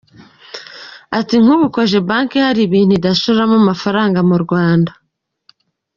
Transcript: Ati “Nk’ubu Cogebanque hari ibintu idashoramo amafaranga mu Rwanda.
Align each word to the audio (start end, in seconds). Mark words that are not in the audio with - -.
Ati 1.19 1.35
“Nk’ubu 1.43 1.65
Cogebanque 1.75 2.37
hari 2.47 2.61
ibintu 2.67 2.93
idashoramo 2.99 3.55
amafaranga 3.63 4.19
mu 4.29 4.35
Rwanda. 4.43 4.91